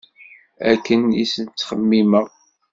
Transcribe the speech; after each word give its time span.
Akken 0.71 1.01
i 1.21 1.23
s-ttxemmimeɣ. 1.31 2.27